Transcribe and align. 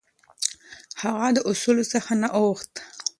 هغه 1.01 1.27
د 1.35 1.39
اصولو 1.51 1.83
څخه 1.93 2.11
نه 2.21 2.29
اوښت. 2.39 2.73